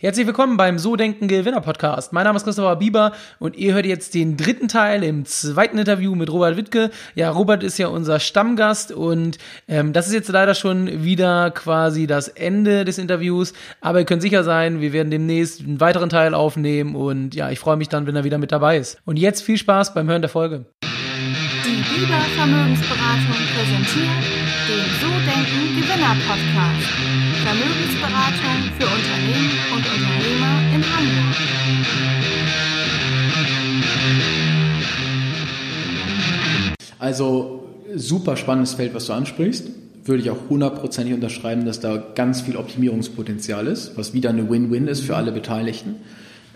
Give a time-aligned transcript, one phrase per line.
[0.00, 2.12] Herzlich willkommen beim So Denken Gewinner Podcast.
[2.12, 3.10] Mein Name ist Christopher Bieber
[3.40, 6.92] und ihr hört jetzt den dritten Teil im zweiten Interview mit Robert Wittke.
[7.16, 12.06] Ja, Robert ist ja unser Stammgast und ähm, das ist jetzt leider schon wieder quasi
[12.06, 13.54] das Ende des Interviews.
[13.80, 17.58] Aber ihr könnt sicher sein, wir werden demnächst einen weiteren Teil aufnehmen und ja, ich
[17.58, 18.98] freue mich dann, wenn er wieder mit dabei ist.
[19.04, 20.66] Und jetzt viel Spaß beim Hören der Folge.
[20.80, 24.22] Die Bieber Vermögensberatung präsentiert
[24.68, 27.18] den So Denken Gewinner Podcast.
[27.48, 28.86] Vermögensberatung für
[36.98, 39.68] Also super spannendes Feld, was du ansprichst.
[40.04, 44.88] Würde ich auch hundertprozentig unterschreiben, dass da ganz viel Optimierungspotenzial ist, was wieder eine Win-Win
[44.88, 45.96] ist für alle Beteiligten.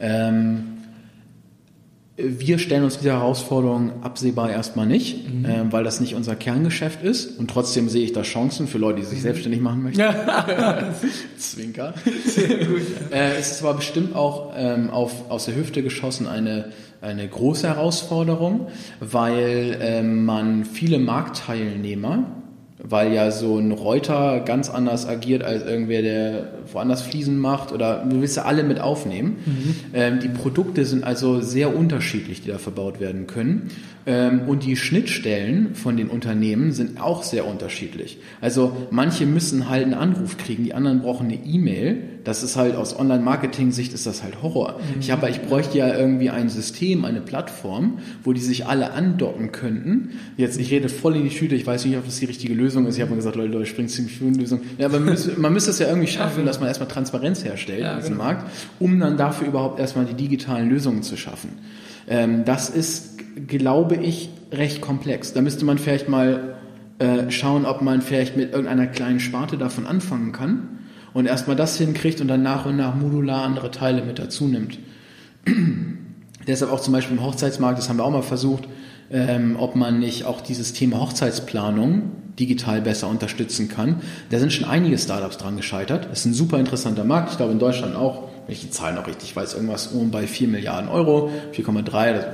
[0.00, 0.72] Ähm,
[2.16, 5.44] wir stellen uns diese Herausforderung absehbar erstmal nicht, mhm.
[5.44, 7.38] äh, weil das nicht unser Kerngeschäft ist.
[7.38, 9.22] Und trotzdem sehe ich da Chancen für Leute, die sich mhm.
[9.22, 10.02] selbstständig machen möchten.
[11.38, 11.94] Zwinker.
[12.26, 12.82] Sehr gut.
[13.10, 17.68] Äh, es ist aber bestimmt auch ähm, auf, aus der Hüfte geschossen eine, eine große
[17.68, 18.68] Herausforderung,
[19.00, 22.24] weil ähm, man viele Marktteilnehmer
[22.84, 28.04] weil ja so ein Reuter ganz anders agiert als irgendwer, der woanders Fliesen macht oder
[28.04, 29.36] du willst ja alle mit aufnehmen.
[29.46, 29.74] Mhm.
[29.94, 33.70] Ähm, die Produkte sind also sehr unterschiedlich, die da verbaut werden können.
[34.04, 38.18] Ähm, und die Schnittstellen von den Unternehmen sind auch sehr unterschiedlich.
[38.40, 41.98] Also manche müssen halt einen Anruf kriegen, die anderen brauchen eine E-Mail.
[42.24, 44.78] Das ist halt aus Online-Marketing-Sicht ist das halt Horror.
[44.78, 45.00] Mhm.
[45.00, 49.52] Ich habe, ich bräuchte ja irgendwie ein System, eine Plattform, wo die sich alle andocken
[49.52, 50.10] könnten.
[50.36, 52.86] Jetzt, ich rede voll in die Tüte, ich weiß nicht, ob das die richtige Lösung
[52.86, 52.96] ist.
[52.96, 54.60] Ich habe mal gesagt, Leute, Leute, springt ziemlich für eine Lösung.
[54.78, 57.80] Ja, aber man müsste, man müsste es ja irgendwie schaffen, dass man erstmal Transparenz herstellt
[57.80, 58.24] ja, in diesem genau.
[58.24, 61.50] Markt, um dann dafür überhaupt erstmal die digitalen Lösungen zu schaffen.
[62.08, 63.12] Ähm, das ist
[63.46, 65.32] glaube ich, recht komplex.
[65.32, 66.56] Da müsste man vielleicht mal
[66.98, 70.78] äh, schauen, ob man vielleicht mit irgendeiner kleinen Sparte davon anfangen kann
[71.14, 74.78] und erstmal das hinkriegt und dann nach und nach modular andere Teile mit dazu nimmt.
[76.46, 78.64] Deshalb auch zum Beispiel im Hochzeitsmarkt, das haben wir auch mal versucht,
[79.10, 84.00] ähm, ob man nicht auch dieses Thema Hochzeitsplanung digital besser unterstützen kann.
[84.30, 86.08] Da sind schon einige Startups dran gescheitert.
[86.10, 87.30] Das ist ein super interessanter Markt.
[87.30, 90.26] Ich glaube in Deutschland auch, wenn ich die Zahlen noch richtig weiß, irgendwas um bei
[90.26, 92.24] 4 Milliarden Euro, 4,3,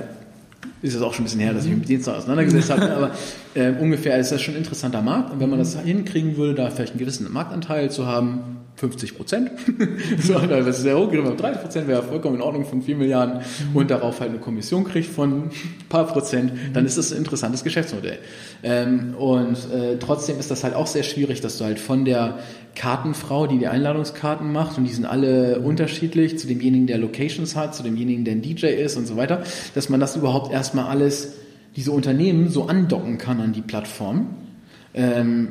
[0.83, 3.11] ist es auch schon ein bisschen her, dass ich mich mit denen auseinandergesetzt habe, aber
[3.55, 5.33] äh, ungefähr ist das schon ein interessanter Markt.
[5.33, 9.51] Und wenn man das hinkriegen würde, da vielleicht einen gewissen Marktanteil zu haben, 50 Prozent,
[10.23, 13.41] so, das ist sehr hoch, 30 Prozent wäre vollkommen in Ordnung von 4 Milliarden
[13.75, 15.51] und darauf halt eine Kommission kriegt von ein
[15.89, 18.19] paar Prozent, dann ist das ein interessantes Geschäftsmodell.
[18.63, 22.39] Ähm, und äh, trotzdem ist das halt auch sehr schwierig, dass du halt von der
[22.79, 24.79] Kartenfrau, die die Einladungskarten macht.
[24.79, 28.67] Und die sind alle unterschiedlich, zu demjenigen, der Locations hat, zu demjenigen, der ein DJ
[28.67, 29.43] ist und so weiter,
[29.75, 31.35] dass man das überhaupt erstmal alles,
[31.77, 34.29] diese Unternehmen so andocken kann an die Plattform.
[34.95, 35.49] Ähm,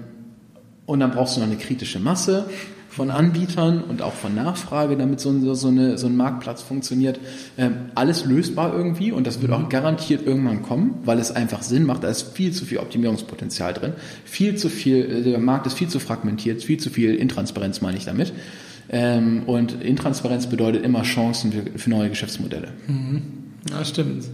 [0.85, 2.49] und dann brauchst du noch eine kritische Masse
[2.97, 7.19] von Anbietern und auch von Nachfrage, damit so, so, eine, so ein Marktplatz funktioniert.
[7.55, 9.69] Ähm, alles lösbar irgendwie und das wird auch mhm.
[9.69, 12.03] garantiert irgendwann kommen, weil es einfach Sinn macht.
[12.03, 13.93] Da ist viel zu viel Optimierungspotenzial drin,
[14.25, 17.97] viel zu viel, äh, der Markt ist viel zu fragmentiert, viel zu viel Intransparenz meine
[17.97, 18.33] ich damit.
[18.89, 22.69] Ähm, und Intransparenz bedeutet immer Chancen für, für neue Geschäftsmodelle.
[22.87, 23.21] Mhm.
[23.69, 24.25] Ja, stimmt.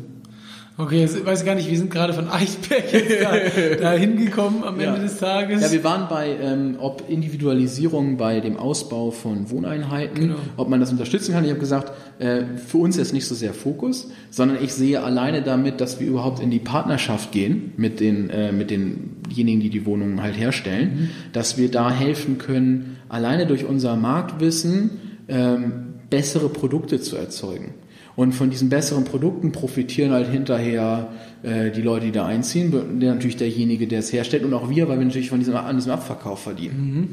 [0.76, 4.80] Okay, jetzt weiß ich gar nicht, wir sind gerade von Eichberg jetzt da, hingekommen am
[4.80, 5.62] Ende des Tages.
[5.62, 10.36] Ja, wir waren bei, ähm, ob Individualisierung bei dem Ausbau von Wohneinheiten, genau.
[10.58, 11.44] ob man das unterstützen kann.
[11.44, 15.44] Ich habe gesagt, äh, für uns ist nicht so sehr Fokus, sondern ich sehe alleine
[15.44, 19.86] damit, dass wir überhaupt in die Partnerschaft gehen mit, den, äh, mit denjenigen, die die
[19.86, 21.10] Wohnungen halt herstellen, mhm.
[21.34, 24.90] dass wir da helfen können, alleine durch unser Marktwissen
[25.28, 27.76] ähm, bessere Produkte zu erzeugen.
[28.16, 31.10] Und von diesen besseren Produkten profitieren halt hinterher
[31.42, 34.88] äh, die Leute, die da einziehen, der natürlich derjenige, der es herstellt und auch wir,
[34.88, 36.76] weil wir natürlich von diesem, an diesem Abverkauf verdienen.
[36.76, 37.10] Mhm.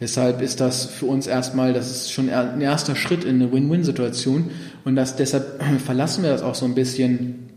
[0.00, 4.50] Deshalb ist das für uns erstmal, das ist schon ein erster Schritt in eine Win-Win-Situation
[4.84, 7.50] und das, deshalb verlassen wir das auch so ein bisschen,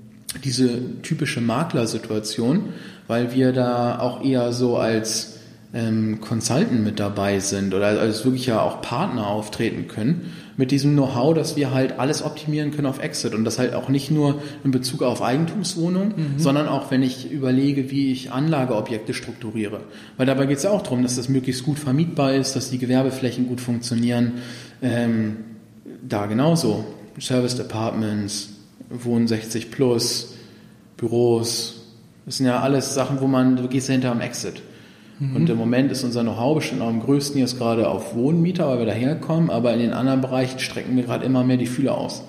[0.44, 2.66] diese typische Maklersituation,
[3.08, 5.40] weil wir da auch eher so als
[5.74, 10.92] ähm, Consultant mit dabei sind oder als wirklich ja auch Partner auftreten können mit diesem
[10.92, 14.42] Know-how, dass wir halt alles optimieren können auf Exit und das halt auch nicht nur
[14.66, 16.34] in Bezug auf Eigentumswohnungen, mhm.
[16.38, 19.80] sondern auch wenn ich überlege, wie ich Anlageobjekte strukturiere.
[20.18, 22.78] Weil dabei geht es ja auch darum, dass das möglichst gut vermietbar ist, dass die
[22.78, 24.34] Gewerbeflächen gut funktionieren.
[24.82, 25.38] Ähm,
[26.06, 26.84] da genauso.
[27.22, 28.50] Service Apartments,
[28.90, 30.34] Wohnen 60 plus,
[30.98, 31.86] Büros.
[32.26, 34.62] Das sind ja alles Sachen, wo man, du gehst ja hinter am Exit.
[35.20, 35.36] Mhm.
[35.36, 38.80] Und im Moment ist unser Know-how bestimmt auch am größten jetzt gerade auf Wohnmieter, weil
[38.80, 42.24] wir daherkommen, aber in den anderen Bereichen strecken wir gerade immer mehr die Fühler aus.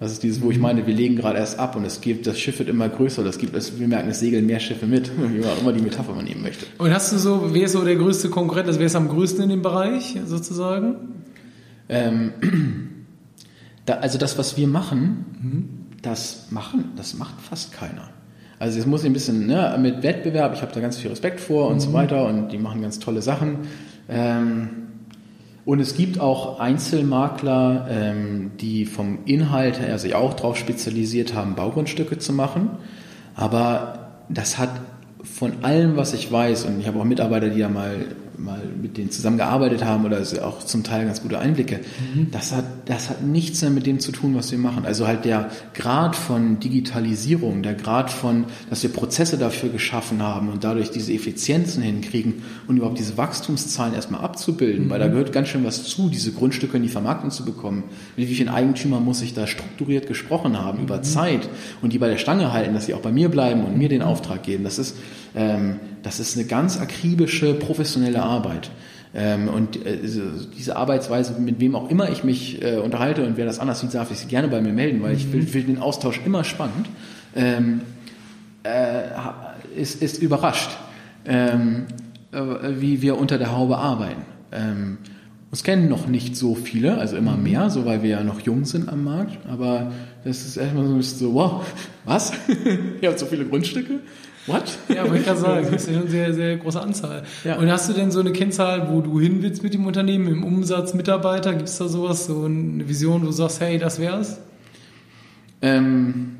[0.00, 0.62] Das ist dieses, wo ich mhm.
[0.62, 3.38] meine, wir legen gerade erst ab und es gibt, das Schiff wird immer größer, das
[3.38, 6.12] gibt es, wir merken, es segeln mehr Schiffe mit, wie man auch immer die Metapher
[6.12, 6.66] man nehmen möchte.
[6.78, 9.42] Und hast du so, wer ist so der größte Konkurrent, also wer ist am größten
[9.44, 10.94] in dem Bereich sozusagen?
[11.88, 12.32] Ähm,
[13.86, 15.68] da, also das, was wir machen, mhm.
[16.02, 18.10] das machen, das macht fast keiner.
[18.58, 21.68] Also es muss ein bisschen ne, mit Wettbewerb, ich habe da ganz viel Respekt vor
[21.68, 21.80] und mhm.
[21.80, 23.58] so weiter und die machen ganz tolle Sachen.
[24.08, 24.70] Ähm,
[25.64, 31.54] und es gibt auch Einzelmakler, ähm, die vom Inhalt her sich auch darauf spezialisiert haben,
[31.54, 32.70] Baugrundstücke zu machen.
[33.34, 34.70] Aber das hat
[35.22, 38.06] von allem, was ich weiß, und ich habe auch Mitarbeiter, die da mal
[38.38, 41.80] mal mit denen zusammengearbeitet haben oder auch zum Teil ganz gute Einblicke.
[42.14, 42.30] Mhm.
[42.30, 44.84] Das, hat, das hat nichts mehr mit dem zu tun, was wir machen.
[44.86, 50.48] Also halt der Grad von Digitalisierung, der Grad von, dass wir Prozesse dafür geschaffen haben
[50.48, 54.90] und dadurch diese Effizienzen hinkriegen und überhaupt diese Wachstumszahlen erstmal abzubilden, mhm.
[54.90, 57.84] weil da gehört ganz schön was zu, diese Grundstücke in die Vermarktung zu bekommen.
[58.16, 60.84] Mit wie vielen Eigentümern muss ich da strukturiert gesprochen haben, mhm.
[60.84, 61.48] über Zeit
[61.82, 64.02] und die bei der Stange halten, dass sie auch bei mir bleiben und mir den
[64.02, 64.64] Auftrag geben.
[64.64, 64.96] Das ist,
[65.34, 68.70] das ist eine ganz akribische, professionelle Arbeit.
[69.14, 73.46] Ähm, und äh, diese Arbeitsweise, mit wem auch immer ich mich äh, unterhalte und wer
[73.46, 75.54] das anders sieht, darf ich sich gerne bei mir melden, weil ich will, mhm.
[75.54, 76.88] will den Austausch immer spannend,
[77.34, 77.80] ähm,
[78.64, 80.70] äh, ist, ist überrascht,
[81.24, 81.86] ähm,
[82.30, 84.22] wie wir unter der Haube arbeiten.
[84.52, 84.98] Ähm,
[85.50, 87.42] uns kennen noch nicht so viele, also immer mhm.
[87.42, 89.92] mehr, so weil wir ja noch jung sind am Markt, aber
[90.24, 91.64] das ist erstmal so ein bisschen so, wow,
[92.04, 92.32] was?
[93.00, 94.00] Ihr habt so viele Grundstücke?
[94.48, 94.78] What?
[94.88, 97.22] Ja, wollte ich gerade sagen, das ist ja eine sehr, sehr große Anzahl.
[97.44, 97.56] Ja.
[97.58, 100.44] Und hast du denn so eine Kennzahl, wo du hin willst mit dem Unternehmen, im
[100.44, 101.54] Umsatz, Mitarbeiter?
[101.54, 104.40] Gibt es da sowas, so eine Vision, wo du sagst, hey, das wär's?
[105.60, 106.36] Ähm,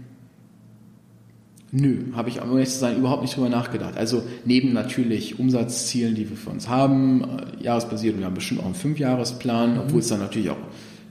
[1.71, 3.97] nö, habe ich, um ehrlich zu sein, überhaupt nicht drüber nachgedacht.
[3.97, 8.61] Also neben natürlich Umsatzzielen, die wir für uns haben, äh, jahresbasiert, und wir haben bestimmt
[8.61, 9.81] auch einen Fünfjahresplan, mhm.
[9.81, 10.57] obwohl es dann natürlich auch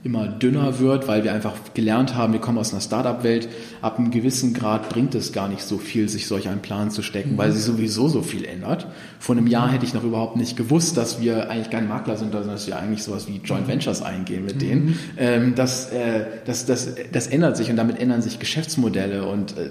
[0.04, 3.48] immer dünner wird, weil wir einfach gelernt haben, wir kommen aus einer Startup-Welt,
[3.82, 7.02] ab einem gewissen Grad bringt es gar nicht so viel, sich solch einen Plan zu
[7.02, 8.86] stecken, weil sich sowieso so viel ändert.
[9.18, 12.32] Vor einem Jahr hätte ich noch überhaupt nicht gewusst, dass wir eigentlich kein Makler sind,
[12.32, 14.86] sondern dass wir eigentlich sowas wie Joint Ventures eingehen mit denen.
[14.86, 14.98] Mhm.
[15.16, 19.70] Ähm, das, äh, das, das, das ändert sich und damit ändern sich Geschäftsmodelle und äh,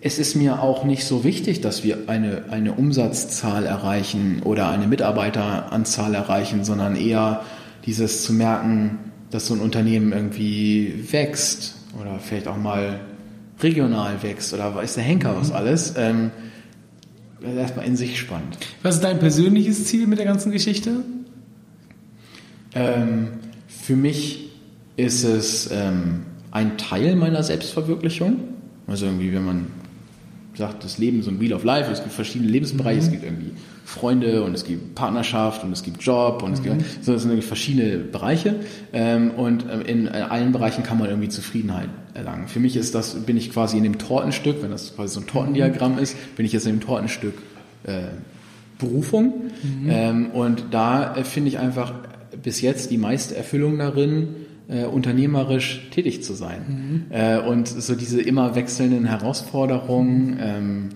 [0.00, 4.86] es ist mir auch nicht so wichtig, dass wir eine, eine Umsatzzahl erreichen oder eine
[4.86, 7.42] Mitarbeiteranzahl erreichen, sondern eher
[7.88, 8.98] dieses zu merken,
[9.30, 13.00] dass so ein Unternehmen irgendwie wächst oder vielleicht auch mal
[13.60, 15.54] regional wächst oder weiß der Henker was mhm.
[15.54, 16.30] alles, ähm,
[17.40, 18.58] das ist erstmal in sich spannend.
[18.82, 20.96] Was ist dein persönliches Ziel mit der ganzen Geschichte?
[22.74, 23.28] Ähm,
[23.68, 24.50] für mich
[24.96, 28.40] ist es ähm, ein Teil meiner Selbstverwirklichung.
[28.86, 29.66] Also irgendwie, wenn man
[30.54, 33.06] sagt, das Leben ist so ein Wheel of Life, es gibt verschiedene Lebensbereiche, mhm.
[33.06, 33.52] es gibt irgendwie
[33.88, 36.84] Freunde und es gibt Partnerschaft und es gibt Job und es gibt, mhm.
[37.00, 38.56] so, das sind irgendwie verschiedene Bereiche
[38.92, 42.48] ähm, und ähm, in allen Bereichen kann man irgendwie Zufriedenheit erlangen.
[42.48, 45.26] Für mich ist das, bin ich quasi in dem Tortenstück, wenn das quasi so ein
[45.26, 46.00] Tortendiagramm mhm.
[46.00, 47.32] ist, bin ich jetzt in dem Tortenstück
[47.84, 48.08] äh,
[48.78, 49.88] Berufung mhm.
[49.88, 51.94] ähm, und da äh, finde ich einfach
[52.42, 54.28] bis jetzt die meiste Erfüllung darin,
[54.68, 57.06] äh, unternehmerisch tätig zu sein.
[57.08, 57.16] Mhm.
[57.16, 60.88] Äh, und so diese immer wechselnden Herausforderungen, ähm,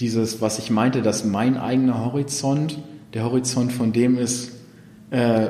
[0.00, 2.78] dieses, was ich meinte, dass mein eigener Horizont,
[3.12, 4.52] der Horizont von dem ist,
[5.10, 5.48] äh,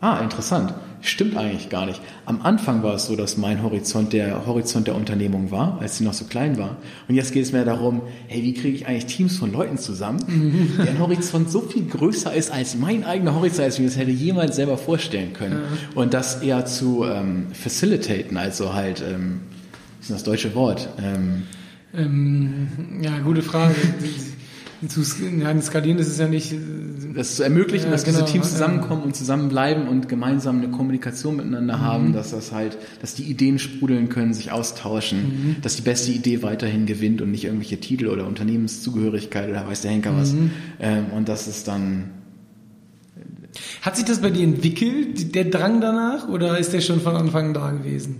[0.00, 0.74] ah, interessant.
[1.00, 2.00] Stimmt eigentlich gar nicht.
[2.24, 6.04] Am Anfang war es so, dass mein Horizont der Horizont der Unternehmung war, als sie
[6.04, 6.78] noch so klein war.
[7.08, 10.70] Und jetzt geht es mehr darum, hey, wie kriege ich eigentlich Teams von Leuten zusammen,
[10.78, 14.12] deren Horizont so viel größer ist als mein eigener Horizont, als ich mir das hätte
[14.12, 15.60] jemals selber vorstellen können.
[15.94, 19.40] Und das eher zu ähm, facilitaten, also halt, ähm,
[19.98, 20.88] was ist das deutsche Wort?
[21.02, 21.42] Ähm,
[21.96, 22.68] ähm,
[23.00, 23.74] ja, gute Frage.
[24.88, 25.02] zu
[25.40, 26.52] ja, skalieren, das ist ja nicht.
[26.52, 26.56] Äh,
[27.14, 29.06] das zu ermöglichen, ja, dass genau, diese Teams zusammenkommen ja.
[29.06, 31.80] und zusammenbleiben und gemeinsam eine Kommunikation miteinander mhm.
[31.80, 35.56] haben, dass das halt, dass die Ideen sprudeln können, sich austauschen, mhm.
[35.62, 39.92] dass die beste Idee weiterhin gewinnt und nicht irgendwelche Titel oder Unternehmenszugehörigkeit oder weiß der
[39.92, 40.20] Henker mhm.
[40.20, 40.34] was.
[40.80, 42.10] Ähm, und das ist dann.
[43.82, 47.48] Hat sich das bei dir entwickelt, der Drang danach, oder ist der schon von Anfang
[47.48, 48.16] an da gewesen?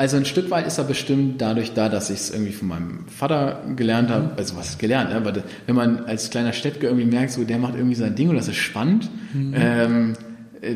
[0.00, 3.04] Also ein Stück weit ist er bestimmt dadurch da, dass ich es irgendwie von meinem
[3.08, 4.28] Vater gelernt habe.
[4.28, 4.32] Mhm.
[4.38, 5.34] Also was gelernt, aber
[5.66, 8.48] wenn man als kleiner Städtger irgendwie merkt, so der macht irgendwie sein Ding und das
[8.48, 9.52] ist spannend, mhm.
[9.54, 10.12] ähm,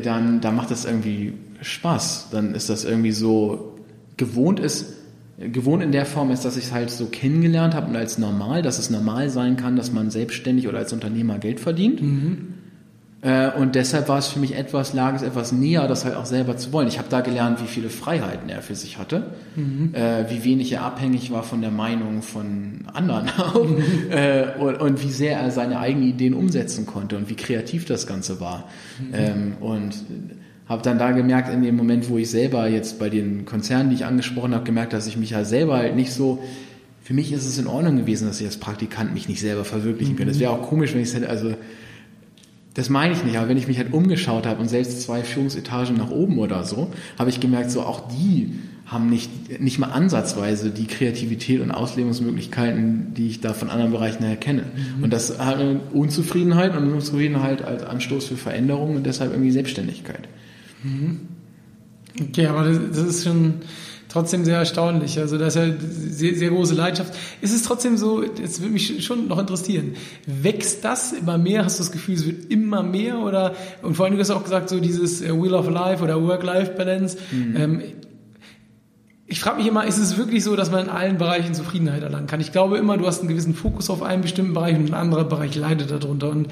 [0.03, 2.27] dann, dann macht das irgendwie Spaß.
[2.33, 3.79] Dann ist das irgendwie so
[4.15, 4.93] gewohnt ist,
[5.39, 8.61] gewohnt in der Form ist, dass ich es halt so kennengelernt habe und als normal,
[8.61, 11.99] dass es normal sein kann, dass man selbstständig oder als Unternehmer Geld verdient.
[11.99, 12.54] Mhm.
[13.21, 16.25] Äh, und deshalb war es für mich etwas, lag es etwas näher, das halt auch
[16.25, 16.87] selber zu wollen.
[16.87, 19.93] Ich habe da gelernt, wie viele Freiheiten er für sich hatte, mhm.
[19.93, 23.81] äh, wie wenig er abhängig war von der Meinung von anderen auch mhm.
[24.11, 28.05] äh, und, und, wie sehr er seine eigenen Ideen umsetzen konnte und wie kreativ das
[28.05, 28.69] Ganze war.
[28.99, 29.13] Mhm.
[29.13, 29.95] Ähm, und
[30.67, 33.95] habe dann da gemerkt, in dem Moment, wo ich selber jetzt bei den Konzernen, die
[33.95, 36.43] ich angesprochen habe, gemerkt, dass ich mich ja selber halt nicht so
[37.05, 40.15] für mich ist es in Ordnung gewesen, dass ich als Praktikant mich nicht selber verwirklichen
[40.15, 40.31] könnte.
[40.31, 41.53] Es wäre auch komisch, wenn ich es hätte, also
[42.75, 45.95] Das meine ich nicht, aber wenn ich mich halt umgeschaut habe und selbst zwei Führungsetagen
[45.95, 48.53] nach oben oder so, habe ich gemerkt, so auch die
[48.85, 54.23] haben nicht, nicht mal ansatzweise die Kreativität und Auslebungsmöglichkeiten, die ich da von anderen Bereichen
[54.23, 54.63] her kenne.
[54.97, 55.03] Mhm.
[55.05, 60.27] Und das hat eine Unzufriedenheit und Unzufriedenheit als Anstoß für Veränderung und deshalb irgendwie Selbstständigkeit.
[60.83, 61.21] Mhm.
[62.21, 63.55] Okay, aber das, das ist schon,
[64.15, 65.19] trotzdem sehr erstaunlich.
[65.19, 65.73] Also das ist ja
[66.09, 67.13] sehr, sehr große Leidenschaft.
[67.41, 69.95] Ist es trotzdem so, jetzt würde mich schon noch interessieren,
[70.25, 71.65] wächst das immer mehr?
[71.65, 73.19] Hast du das Gefühl, es wird immer mehr?
[73.19, 76.21] Oder und vor allem, du hast auch gesagt, so dieses äh, Wheel of Life oder
[76.23, 77.17] Work-Life-Balance.
[77.31, 77.55] Mhm.
[77.57, 77.83] Ähm,
[79.27, 82.27] ich frage mich immer, ist es wirklich so, dass man in allen Bereichen Zufriedenheit erlangen
[82.27, 82.39] kann?
[82.39, 85.25] Ich glaube immer, du hast einen gewissen Fokus auf einen bestimmten Bereich und ein anderer
[85.25, 86.29] Bereich leidet darunter.
[86.29, 86.47] Und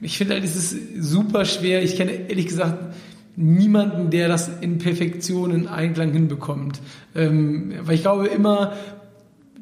[0.00, 1.82] ich finde halt, es ist super schwer.
[1.82, 2.94] Ich kenne ehrlich gesagt
[3.36, 6.80] niemanden, der das in Perfektion in Einklang hinbekommt.
[7.14, 8.72] Ähm, weil ich glaube immer,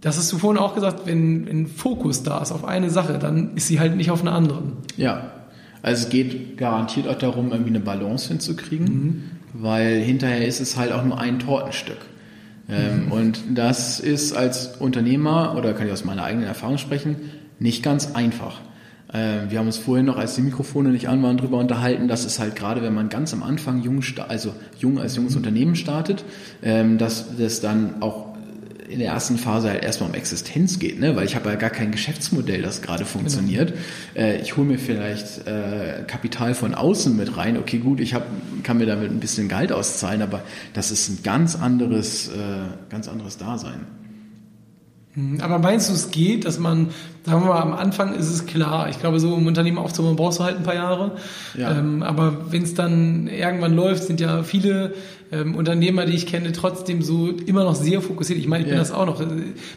[0.01, 3.55] das hast du vorhin auch gesagt, wenn, wenn Fokus da ist auf eine Sache, dann
[3.57, 4.73] ist sie halt nicht auf einer anderen.
[4.97, 5.31] Ja,
[5.81, 9.23] also es geht garantiert auch darum, irgendwie eine Balance hinzukriegen, mhm.
[9.55, 11.99] weil hinterher ist es halt auch nur ein Tortenstück.
[12.69, 13.13] Ähm, mhm.
[13.13, 17.17] Und das ist als Unternehmer, oder kann ich aus meiner eigenen Erfahrung sprechen,
[17.59, 18.61] nicht ganz einfach.
[19.13, 22.25] Äh, wir haben uns vorhin noch, als die Mikrofone nicht an waren, darüber unterhalten, dass
[22.25, 26.25] es halt gerade, wenn man ganz am Anfang jung, also jung als junges Unternehmen startet,
[26.63, 28.33] ähm, dass das dann auch
[28.93, 31.17] in der ersten Phase halt erstmal um Existenz geht, ne?
[31.17, 33.73] weil ich habe ja gar kein Geschäftsmodell, das gerade funktioniert.
[34.15, 34.27] Genau.
[34.27, 37.57] Äh, ich hole mir vielleicht äh, Kapital von außen mit rein.
[37.57, 38.27] Okay, gut, ich hab,
[38.63, 40.43] kann mir damit ein bisschen Geld auszahlen, aber
[40.75, 42.33] das ist ein ganz anderes, äh,
[42.91, 44.02] ganz anderes Dasein.
[45.15, 46.89] Hm, aber meinst du, es geht, dass man,
[47.25, 50.39] sagen wir mal, am Anfang ist es klar, ich glaube, so um Unternehmen aufzubauen, brauchst
[50.39, 51.13] du halt ein paar Jahre.
[51.57, 51.79] Ja.
[51.79, 54.95] Ähm, aber wenn es dann irgendwann läuft, sind ja viele
[55.31, 58.39] ähm, Unternehmer, die ich kenne, trotzdem so immer noch sehr fokussiert.
[58.39, 59.23] Ich meine, ich bin das auch noch.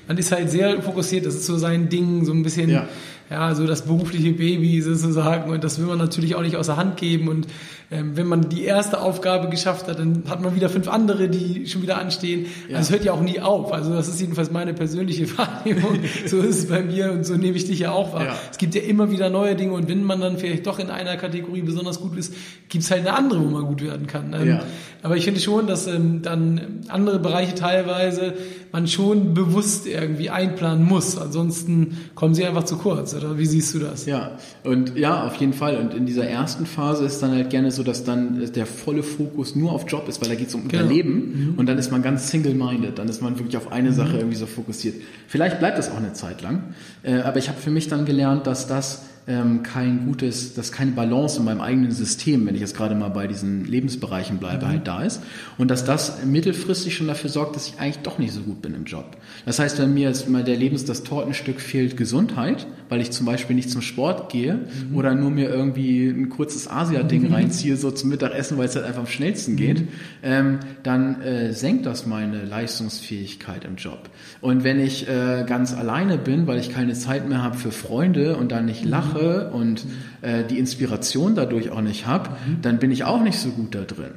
[0.08, 2.88] Man ist halt sehr fokussiert, das ist so sein Ding, so ein bisschen, ja,
[3.29, 5.51] ja so das berufliche Baby sozusagen.
[5.51, 7.27] Und das will man natürlich auch nicht außer Hand geben.
[7.27, 7.48] Und
[7.91, 11.67] ähm, wenn man die erste Aufgabe geschafft hat, dann hat man wieder fünf andere, die
[11.67, 12.48] schon wieder anstehen.
[12.67, 12.77] Ja.
[12.77, 13.74] Also es hört ja auch nie auf.
[13.74, 16.00] Also das ist jedenfalls meine persönliche Wahrnehmung.
[16.25, 18.25] so ist es bei mir und so nehme ich dich ja auch wahr.
[18.25, 18.36] Ja.
[18.51, 21.15] Es gibt ja immer wieder neue Dinge und wenn man dann vielleicht doch in einer
[21.17, 22.34] Kategorie besonders gut ist,
[22.70, 24.34] gibt es halt eine andere, wo man gut werden kann.
[24.34, 24.63] Ähm, ja.
[25.03, 28.34] Aber ich finde schon, dass ähm, dann andere Bereiche teilweise
[28.72, 31.18] man schon bewusst irgendwie einplanen muss.
[31.18, 33.14] Ansonsten kommen sie einfach zu kurz.
[33.14, 34.06] Oder wie siehst du das?
[34.06, 35.78] Ja, und ja, auf jeden Fall.
[35.78, 39.56] Und in dieser ersten Phase ist dann halt gerne so, dass dann der volle Fokus
[39.56, 40.84] nur auf Job ist, weil da geht es um genau.
[40.84, 41.52] Überleben.
[41.52, 41.54] Mhm.
[41.58, 42.98] Und dann ist man ganz single-minded.
[43.00, 43.96] Dann ist man wirklich auf eine mhm.
[43.96, 44.96] Sache irgendwie so fokussiert.
[45.28, 46.64] Vielleicht bleibt das auch eine Zeit lang.
[47.04, 50.91] Äh, aber ich habe für mich dann gelernt, dass das ähm, kein gutes, dass keine
[50.91, 54.70] Balance in meinem eigenen System, wenn ich jetzt gerade mal bei diesen Lebensbereichen bleibe, mhm.
[54.70, 55.22] halt da ist.
[55.58, 58.75] Und dass das mittelfristig schon dafür sorgt, dass ich eigentlich doch nicht so gut bin
[58.75, 59.17] im Job.
[59.46, 63.25] Das heißt, wenn mir jetzt mal der Lebens, das Tortenstück fehlt Gesundheit, weil ich zum
[63.25, 64.96] Beispiel nicht zum Sport gehe mhm.
[64.96, 67.34] oder nur mir irgendwie ein kurzes Asia-Ding mhm.
[67.34, 69.88] reinziehe, so zum Mittagessen, weil es halt einfach am schnellsten geht, mhm.
[70.22, 74.10] ähm, dann äh, senkt das meine Leistungsfähigkeit im Job.
[74.41, 78.38] Und wenn ich äh, ganz alleine bin, weil ich keine Zeit mehr habe für Freunde
[78.38, 79.86] und dann nicht lache, mache und
[80.22, 82.62] äh, die Inspiration dadurch auch nicht habe, mhm.
[82.62, 84.12] dann bin ich auch nicht so gut da drin.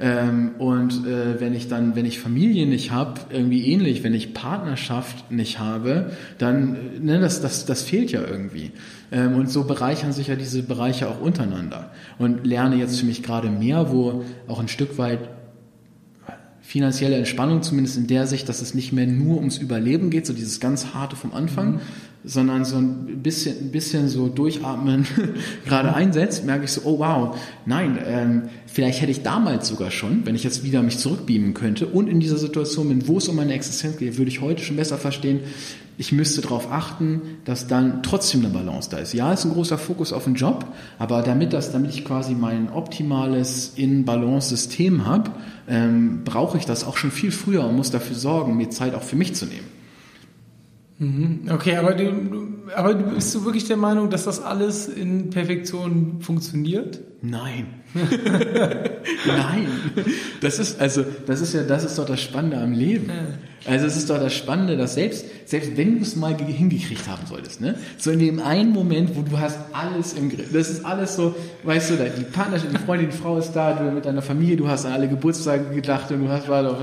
[0.00, 4.34] Ähm, und äh, wenn ich dann, wenn ich Familie nicht habe, irgendwie ähnlich, wenn ich
[4.34, 8.72] Partnerschaft nicht habe, dann, äh, ne, das, das, das fehlt ja irgendwie.
[9.12, 11.92] Ähm, und so bereichern sich ja diese Bereiche auch untereinander.
[12.18, 15.20] Und lerne jetzt für mich gerade mehr, wo auch ein Stück weit
[16.60, 20.32] finanzielle Entspannung, zumindest in der Sicht, dass es nicht mehr nur ums Überleben geht, so
[20.32, 21.80] dieses ganz harte vom Anfang, mhm
[22.24, 25.06] sondern so ein bisschen, ein bisschen so durchatmen
[25.66, 30.24] gerade einsetzt, merke ich so, oh wow, nein, ähm, vielleicht hätte ich damals sogar schon,
[30.24, 33.36] wenn ich jetzt wieder mich zurückbeamen könnte und in dieser Situation bin, wo es um
[33.36, 35.40] meine Existenz geht, würde ich heute schon besser verstehen,
[35.96, 39.12] ich müsste darauf achten, dass dann trotzdem eine Balance da ist.
[39.12, 40.66] Ja, ist ein großer Fokus auf den Job,
[40.98, 45.30] aber damit das, damit ich quasi mein optimales In-Balance-System habe,
[45.68, 49.02] ähm, brauche ich das auch schon viel früher und muss dafür sorgen, mir Zeit auch
[49.02, 49.73] für mich zu nehmen.
[50.98, 51.50] Mhm.
[51.50, 57.00] Okay, aber du, aber bist du wirklich der Meinung, dass das alles in Perfektion funktioniert?
[57.22, 57.66] Nein.
[59.26, 59.66] Nein.
[60.40, 63.10] Das ist, also, das ist ja, das ist doch das Spannende am Leben.
[63.66, 67.26] Also, es ist doch das Spannende, dass selbst, selbst wenn du es mal hingekriegt haben
[67.26, 70.84] solltest, ne, so in dem einen Moment, wo du hast alles im Griff, das ist
[70.84, 74.20] alles so, weißt du, die Partnerschaft, die Freundin, die Frau ist da, du mit deiner
[74.20, 76.78] Familie, du hast an alle Geburtstage gedacht und du hast, war doch,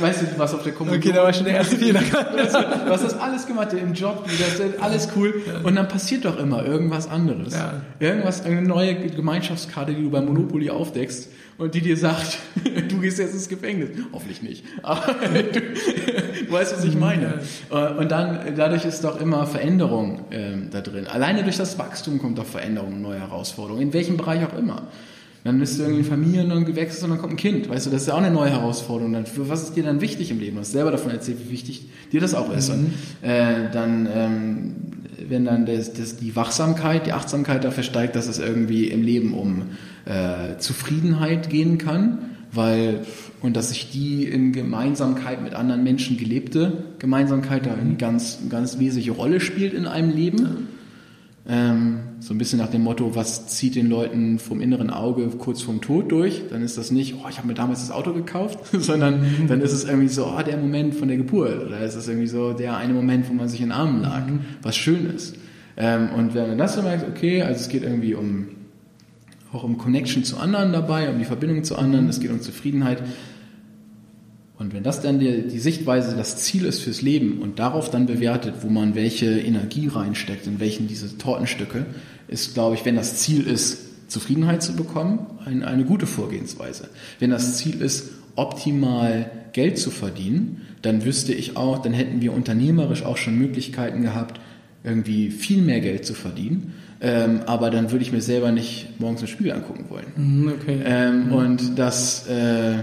[0.00, 1.12] weißt du, was auf der Kommunikation.
[1.12, 2.00] Okay, da war schon der erste Fehler.
[2.10, 5.42] du, hast, du hast das alles gemacht, im Job, du hast alles alles cool.
[5.62, 7.54] Und dann passiert doch immer irgendwas anderes.
[7.54, 7.82] Ja.
[7.98, 12.38] Irgendwas, eine neue Gemeinschaftskarte, die du bei Monopoly aufdeckst und die dir sagt,
[12.88, 13.90] du gehst jetzt ins Gefängnis.
[14.12, 14.64] Hoffentlich nicht.
[14.82, 15.60] Aber du,
[16.46, 17.40] du weißt, was ich meine.
[17.70, 21.06] Äh, Und dann, dadurch ist doch immer Veränderung ähm, da drin.
[21.06, 23.82] Alleine durch das Wachstum kommt doch Veränderung, neue Herausforderungen.
[23.82, 24.88] In welchem Bereich auch immer.
[25.44, 27.68] Dann bist du irgendwie Familie und dann gewechselt und dann kommt ein Kind.
[27.68, 29.12] Weißt du, das ist ja auch eine neue Herausforderung.
[29.12, 30.54] Dann, für was ist dir dann wichtig im Leben?
[30.54, 32.70] Du hast selber davon erzählt, wie wichtig dir das auch ist.
[32.70, 34.74] Und äh, dann, ähm,
[35.28, 39.34] wenn dann das, das, die Wachsamkeit, die Achtsamkeit dafür steigt, dass es irgendwie im Leben
[39.34, 39.62] um
[40.04, 42.18] äh, Zufriedenheit gehen kann,
[42.52, 43.00] weil
[43.40, 48.78] und dass sich die in Gemeinsamkeit mit anderen Menschen gelebte Gemeinsamkeit da eine ganz, ganz
[48.78, 50.68] wesentliche Rolle spielt in einem Leben.
[51.48, 55.60] Ähm, so ein bisschen nach dem Motto, was zieht den Leuten vom inneren Auge kurz
[55.60, 56.42] vorm Tod durch?
[56.50, 59.72] Dann ist das nicht, oh, ich habe mir damals das Auto gekauft, sondern dann ist
[59.72, 61.66] es irgendwie so, oh, der Moment von der Geburt.
[61.66, 64.22] Oder ist es irgendwie so der eine Moment, wo man sich in den Armen lag,
[64.62, 65.36] was schön ist.
[65.76, 68.48] Ähm, und wenn man das so merkt, okay, also es geht irgendwie um
[69.52, 73.02] auch um Connection zu anderen dabei, um die Verbindung zu anderen, es geht um Zufriedenheit.
[74.58, 78.06] Und wenn das dann die, die Sichtweise, das Ziel ist fürs Leben und darauf dann
[78.06, 81.86] bewertet, wo man welche Energie reinsteckt, in welchen diese Tortenstücke,
[82.28, 86.88] ist, glaube ich, wenn das Ziel ist, Zufriedenheit zu bekommen, ein, eine gute Vorgehensweise.
[87.18, 92.32] Wenn das Ziel ist, optimal Geld zu verdienen, dann wüsste ich auch, dann hätten wir
[92.32, 94.40] unternehmerisch auch schon Möglichkeiten gehabt,
[94.84, 96.74] irgendwie viel mehr Geld zu verdienen.
[97.00, 100.06] Ähm, aber dann würde ich mir selber nicht morgens ein Spiel angucken wollen.
[100.16, 100.80] Mhm, Okay.
[100.84, 102.74] Ähm, Und das, äh,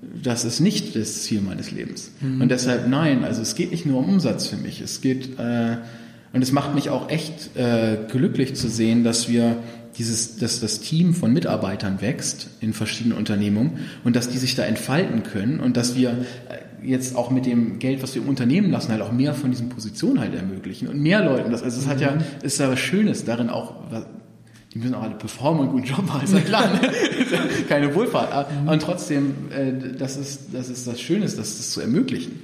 [0.00, 2.12] das ist nicht das Ziel meines Lebens.
[2.40, 4.80] Und deshalb nein, also es geht nicht nur um Umsatz für mich.
[4.80, 5.76] Es geht, äh,
[6.32, 9.56] und es macht mich auch echt äh, glücklich zu sehen, dass wir
[9.98, 14.64] dieses, dass das Team von Mitarbeitern wächst in verschiedenen Unternehmungen und dass die sich da
[14.64, 18.70] entfalten können und dass wir äh, jetzt auch mit dem Geld, was wir im Unternehmen
[18.70, 21.62] lassen, halt auch mehr von diesen Positionen halt ermöglichen und mehr Leuten das.
[21.62, 23.90] Also es hat ja, ist ja was Schönes darin auch,
[24.76, 26.66] die müssen auch alle performen und einen guten Job machen, ist ja klar.
[26.70, 26.80] Ne?
[27.68, 28.30] Keine Wohlfahrt.
[28.30, 32.42] Aber und trotzdem, äh, das ist, das ist das Schöne, ist, das zu ermöglichen.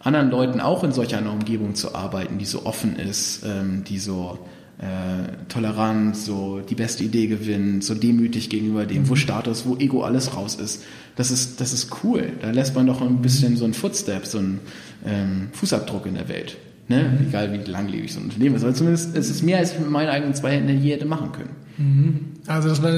[0.00, 4.00] Anderen Leuten auch in solch einer Umgebung zu arbeiten, die so offen ist, ähm, die
[4.00, 4.38] so
[4.78, 10.02] äh, tolerant, so die beste Idee gewinnt, so demütig gegenüber dem, wo Status, wo Ego
[10.02, 10.82] alles raus ist.
[11.14, 12.32] Das ist, das ist cool.
[12.42, 14.60] Da lässt man doch ein bisschen so einen Footstep, so einen
[15.06, 16.56] ähm, Fußabdruck in der Welt.
[16.90, 17.18] Ne?
[17.28, 18.64] Egal wie langlebig so ein Unternehmen ist.
[18.64, 21.30] Aber zumindest es ist mehr, als ich mit meinen eigenen zwei Händen je hätte machen
[21.30, 22.34] können.
[22.48, 22.92] Also, dass man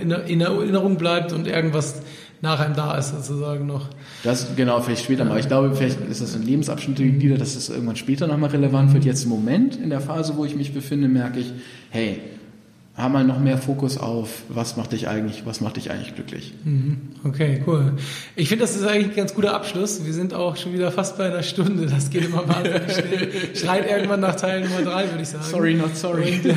[0.00, 2.00] in Erinnerung, bleibt und irgendwas
[2.40, 3.90] nach einem da ist, sozusagen noch.
[4.22, 5.38] Das genau, vielleicht später mal.
[5.38, 9.04] Ich glaube, vielleicht ist das in Lebensabschnitte gegliedert, dass es irgendwann später nochmal relevant wird.
[9.04, 11.52] Jetzt im Moment, in der Phase, wo ich mich befinde, merke ich,
[11.90, 12.22] hey,
[12.96, 16.54] haben wir noch mehr Fokus auf, was macht dich eigentlich, was macht dich eigentlich glücklich?
[17.24, 17.94] Okay, cool.
[18.36, 20.04] Ich finde, das ist eigentlich ein ganz guter Abschluss.
[20.06, 21.86] Wir sind auch schon wieder fast bei einer Stunde.
[21.86, 23.28] Das geht immer wahnsinnig schnell.
[23.56, 25.76] Schreit irgendwann nach Teil Nummer drei, würde ich sagen.
[25.78, 26.34] not sorry.
[26.34, 26.54] Und, äh,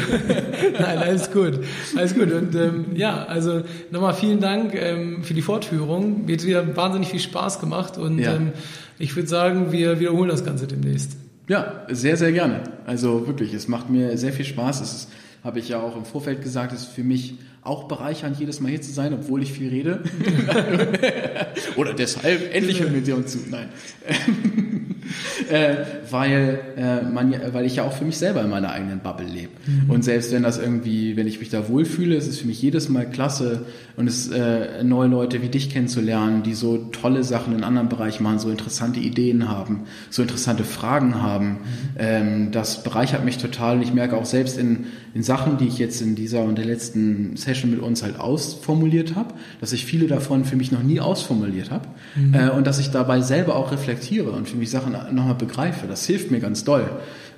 [0.80, 1.60] Nein, alles gut.
[1.96, 2.32] Alles gut.
[2.32, 6.26] Und ähm, ja, also nochmal vielen Dank ähm, für die Fortführung.
[6.26, 8.36] Mir hat wieder wahnsinnig viel Spaß gemacht und Ja.
[8.36, 8.52] ähm,
[9.00, 11.18] ich würde sagen, wir wiederholen das Ganze demnächst.
[11.48, 12.62] Ja, sehr, sehr gerne.
[12.86, 14.82] Also wirklich, es macht mir sehr viel Spaß.
[14.82, 15.10] Es ist,
[15.44, 18.70] habe ich ja auch im Vorfeld gesagt, es ist für mich auch bereichernd, jedes Mal
[18.70, 20.04] hier zu sein, obwohl ich viel rede.
[21.76, 23.40] Oder deshalb, endlich hören wir dir uns zu.
[23.50, 23.70] Nein.
[25.50, 25.76] äh,
[26.10, 29.52] weil, äh, man, weil ich ja auch für mich selber in meiner eigenen Bubble lebe.
[29.88, 32.90] Und selbst wenn das irgendwie, wenn ich mich da wohlfühle, ist es für mich jedes
[32.90, 33.66] Mal klasse
[33.96, 38.24] und es äh, neue Leute wie dich kennenzulernen, die so tolle Sachen in anderen Bereichen
[38.24, 41.58] machen, so interessante Ideen haben, so interessante Fragen haben.
[41.98, 43.82] Ähm, das bereichert mich total.
[43.82, 47.36] Ich merke auch selbst in, in Sachen, die ich jetzt in dieser und der letzten
[47.38, 51.72] Session mit uns halt ausformuliert habe, dass ich viele davon für mich noch nie ausformuliert
[51.72, 51.88] habe
[52.34, 55.88] äh, und dass ich dabei selber auch reflektiere und für mich Sachen nochmal begreife.
[55.88, 56.90] Das hilft mir ganz doll.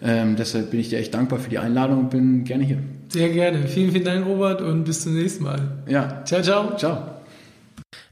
[0.01, 2.77] Ähm, deshalb bin ich dir echt dankbar für die Einladung und bin gerne hier.
[3.09, 3.67] Sehr gerne.
[3.67, 5.59] Vielen, vielen Dank, Robert, und bis zum nächsten Mal.
[5.87, 6.77] Ja, Ciao, ciao.
[6.77, 7.18] ciao.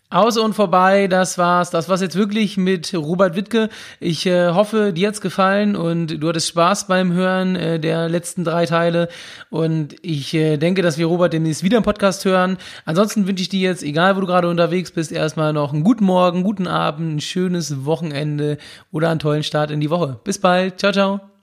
[0.10, 1.70] Aus und vorbei, das war's.
[1.70, 3.68] Das war's jetzt wirklich mit Robert Wittke.
[4.00, 8.46] Ich äh, hoffe, dir hat's gefallen und du hattest Spaß beim Hören äh, der letzten
[8.46, 9.10] drei Teile.
[9.50, 12.58] Und ich äh, denke, dass wir Robert demnächst wieder im Podcast hören.
[12.86, 16.06] Ansonsten wünsche ich dir jetzt, egal wo du gerade unterwegs bist, erstmal noch einen guten
[16.06, 18.60] Morgen, guten Abend, ein schönes Wochenende
[18.94, 20.22] oder einen tollen Start in die Woche.
[20.24, 20.80] Bis bald.
[20.80, 21.37] Ciao, ciao.